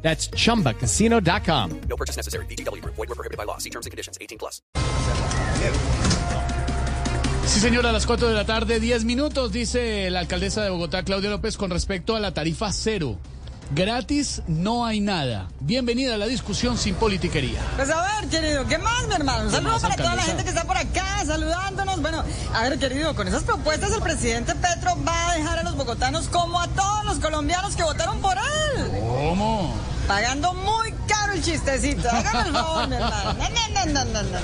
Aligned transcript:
That's 0.00 0.30
chumbacasino.com. 0.30 1.80
No 1.88 1.96
purchase 1.96 2.16
necessary. 2.16 2.46
BGW. 2.46 2.82
Void 2.84 2.96
were 2.96 3.14
prohibited 3.14 3.36
by 3.36 3.44
law. 3.44 3.58
See 3.58 3.70
terms 3.70 3.86
and 3.86 3.90
conditions. 3.90 4.16
18 4.20 4.38
plus. 4.38 4.62
Sí, 7.46 7.60
señora, 7.60 7.90
a 7.90 7.92
las 7.92 8.06
4 8.06 8.28
de 8.28 8.34
la 8.34 8.44
tarde, 8.44 8.78
10 8.78 9.04
minutos, 9.04 9.52
dice 9.52 10.10
la 10.10 10.20
alcaldesa 10.20 10.62
de 10.62 10.68
Bogotá, 10.70 11.02
Claudia 11.02 11.30
López, 11.30 11.56
con 11.56 11.70
respecto 11.70 12.14
a 12.14 12.20
la 12.20 12.34
tarifa 12.34 12.70
cero. 12.72 13.18
Gratis 13.70 14.42
no 14.46 14.86
hay 14.86 15.00
nada. 15.00 15.48
Bienvenida 15.60 16.14
a 16.14 16.18
la 16.18 16.26
discusión 16.26 16.78
sin 16.78 16.94
politiquería. 16.94 17.60
Pues 17.76 17.90
a 17.90 18.00
ver, 18.00 18.30
querido, 18.30 18.66
¿qué 18.66 18.78
más, 18.78 19.06
mi 19.08 19.14
hermano? 19.14 19.44
Un 19.44 19.50
saludo 19.50 19.72
más, 19.72 19.82
para 19.82 19.96
toda 19.96 20.14
la 20.14 20.22
alcaldesa? 20.22 20.36
gente 20.36 20.44
que 20.44 20.50
está 20.50 20.64
por 20.66 20.76
acá 20.76 21.24
saludándonos. 21.26 22.00
Bueno, 22.00 22.24
a 22.54 22.62
ver, 22.62 22.78
querido, 22.78 23.14
con 23.14 23.28
esas 23.28 23.42
propuestas 23.44 23.92
el 23.92 24.00
presidente 24.00 24.54
Petro 24.54 24.96
va 25.06 25.30
a 25.30 25.34
dejar 25.34 25.58
a 25.58 25.62
los 25.64 25.76
bogotanos 25.76 26.28
como 26.28 26.60
a 26.60 26.68
todos 26.68 27.04
los 27.04 27.18
colombianos 27.18 27.76
que 27.76 27.82
votaron 27.82 28.20
por 28.20 28.36
él. 28.38 28.90
Pagando 30.08 30.54
muy 30.54 30.92
caro 31.06 31.34
el 31.34 31.42
chistecito. 31.42 32.08
Hágame 32.10 32.48
el 32.48 32.54
favor, 32.54 32.88
mi 32.88 32.96
hermano. 32.96 33.34
No, 33.34 33.48
no, 33.50 33.68
no, 33.84 34.04
no, 34.04 34.22
no, 34.22 34.22
no. 34.22 34.38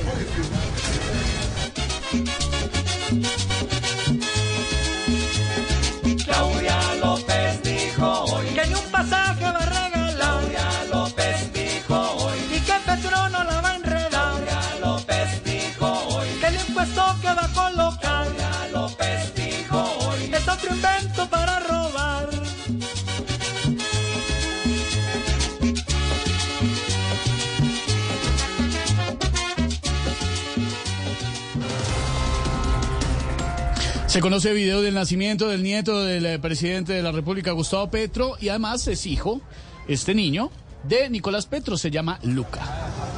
Se 34.15 34.21
conoce 34.21 34.53
video 34.53 34.81
del 34.81 34.95
nacimiento 34.95 35.49
del 35.49 35.65
nieto 35.65 36.05
del 36.05 36.25
eh, 36.25 36.39
presidente 36.39 36.93
de 36.93 37.03
la 37.03 37.11
República, 37.11 37.51
Gustavo 37.51 37.91
Petro, 37.91 38.37
y 38.39 38.49
además 38.49 38.87
es 38.87 39.07
hijo, 39.07 39.41
este 39.89 40.15
niño, 40.15 40.53
de 40.85 41.11
Nicolás 41.11 41.47
Petro, 41.47 41.77
se 41.77 41.91
llama 41.91 42.21
Luca. 42.23 42.61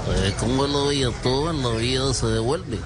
Eh, 0.09 0.33
como 0.41 0.67
la 0.67 0.89
vida, 0.89 1.11
todo 1.23 1.51
en 1.51 1.63
la 1.63 1.69
vida 1.79 2.15
se 2.15 2.29
devuelve. 2.29 2.79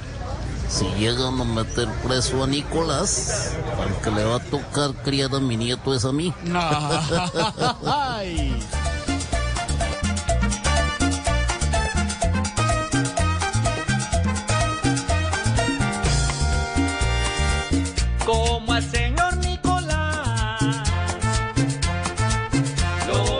Si 0.69 0.87
llegan 0.99 1.41
a 1.41 1.45
meter 1.45 1.87
preso 2.05 2.43
a 2.43 2.49
Nicolás, 2.49 3.53
al 3.81 4.03
que 4.03 4.11
le 4.11 4.25
va 4.25 4.39
a 4.39 4.41
tocar 4.41 4.93
criar 5.05 5.33
a 5.33 5.39
mi 5.39 5.57
nieto 5.57 5.95
es 5.95 6.05
a 6.05 6.11
mí. 6.11 6.35
Ay. 7.87 8.61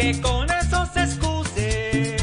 que 0.00 0.20
con 0.20 0.50
eso 0.50 0.88
se 0.92 1.00
excuse 1.00 2.16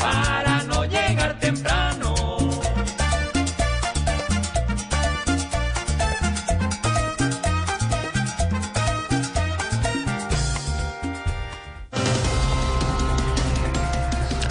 para 0.00 0.62
no 0.64 0.84
llegar 0.84 1.38
temprano. 1.40 2.14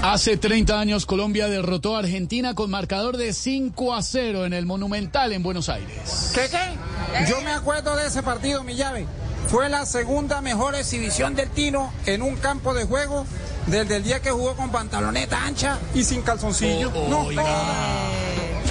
Hace 0.02 0.38
30 0.38 0.80
años 0.80 1.06
Colombia 1.06 1.48
derrotó 1.48 1.96
a 1.96 2.00
Argentina 2.00 2.54
con 2.54 2.70
marcador 2.70 3.18
de 3.18 3.34
5 3.34 3.96
a 3.96 4.02
0 4.02 4.46
en 4.46 4.54
el 4.54 4.66
Monumental 4.66 5.34
en 5.34 5.44
Buenos 5.44 5.70
Aires. 5.70 6.32
¿Qué 6.34 6.48
qué? 6.50 7.30
Yo 7.30 7.42
me 7.42 7.52
acuerdo 7.52 7.96
de 7.96 8.08
ese 8.08 8.22
partido, 8.22 8.64
mi 8.64 8.76
llave. 8.76 9.06
Fue 9.48 9.70
la 9.70 9.86
segunda 9.86 10.42
mejor 10.42 10.76
exhibición 10.76 11.36
del 11.36 11.50
Tino 11.50 11.94
en 12.06 12.22
un 12.22 12.36
campo 12.36 12.74
de 12.74 12.84
juego 12.86 13.26
desde 13.68 13.98
el 13.98 14.04
día 14.04 14.20
que 14.20 14.32
jugó 14.32 14.56
con 14.56 14.70
pantaloneta 14.72 15.46
ancha 15.46 15.80
y 15.94 16.04
sin 16.04 16.24
calzoncillo. 16.24 16.92
Oh, 16.94 17.08
no, 17.10 17.20
oiga. 17.22 17.44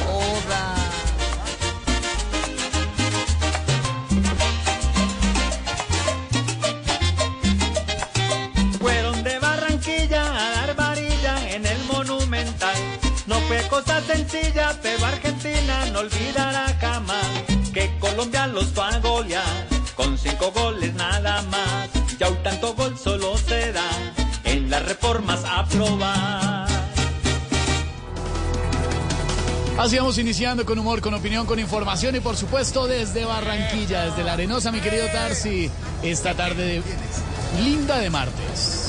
Joda. 0.05 0.75
Fueron 8.81 9.25
de 9.25 9.39
Barranquilla 9.39 10.23
a 10.27 10.51
dar 10.57 10.77
varilla 10.77 11.51
en 11.51 11.67
el 11.67 11.85
Monumental. 11.85 12.77
No 13.27 13.41
fue 13.43 13.63
cosa 13.69 14.03
sencilla, 14.03 14.79
pero 14.83 15.07
Argentina 15.07 15.87
no 15.93 16.01
olvidará 16.01 16.67
jamás 16.81 17.25
que 17.73 17.97
Colombia 17.99 18.47
los 18.49 18.67
fue 18.67 18.85
a 18.85 18.99
golear 18.99 19.64
reformas 24.85 25.43
aprobar. 25.45 26.69
Así 29.79 29.99
vamos 29.99 30.19
iniciando 30.19 30.65
con 30.65 30.79
humor, 30.79 31.01
con 31.01 31.15
opinión, 31.15 31.47
con 31.47 31.59
información 31.59 32.15
y 32.15 32.21
por 32.21 32.37
supuesto 32.37 32.87
desde 32.87 33.25
Barranquilla, 33.25 34.05
desde 34.05 34.23
la 34.23 34.35
Arenosa, 34.35 34.71
mi 34.71 34.81
querido 34.81 35.07
Tarsi, 35.09 35.69
esta 36.03 36.35
tarde 36.35 36.81
de 36.81 36.83
linda 37.63 37.99
de 37.99 38.09
martes. 38.09 38.89